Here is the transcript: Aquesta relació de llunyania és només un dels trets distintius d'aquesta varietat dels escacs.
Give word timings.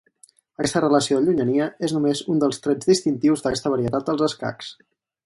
Aquesta 0.61 0.79
relació 0.83 1.19
de 1.19 1.27
llunyania 1.27 1.67
és 1.87 1.93
només 1.97 2.23
un 2.37 2.41
dels 2.45 2.63
trets 2.63 2.89
distintius 2.93 3.45
d'aquesta 3.47 3.73
varietat 3.75 4.09
dels 4.11 4.25
escacs. 4.31 4.73